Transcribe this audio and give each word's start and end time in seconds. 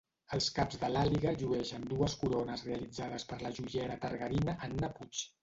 Els 0.35 0.45
caps 0.53 0.77
de 0.83 0.87
l'Àliga 0.95 1.33
llueixen 1.41 1.85
dues 1.91 2.15
corones 2.23 2.65
realitzades 2.69 3.27
per 3.35 3.39
la 3.45 3.53
joiera 3.61 4.01
targarina 4.09 4.59
Anna 4.71 4.93
Puig. 4.99 5.25